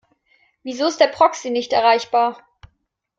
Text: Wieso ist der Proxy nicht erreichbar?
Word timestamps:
Wieso 0.63 0.87
ist 0.87 0.99
der 0.99 1.05
Proxy 1.09 1.51
nicht 1.51 1.73
erreichbar? 1.73 2.43